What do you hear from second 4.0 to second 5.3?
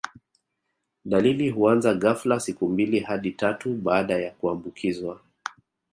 ya kuambukizwa